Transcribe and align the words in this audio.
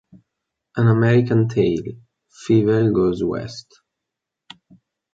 An 0.77 0.87
American 0.87 1.47
Tail: 1.47 1.83
Fievel 2.33 2.91
Goes 2.91 3.23
West 3.23 3.81